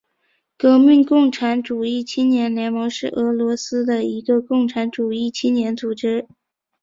[0.57, 6.27] 革命共产主义青年联盟是俄罗斯的一个共产主义青年组织。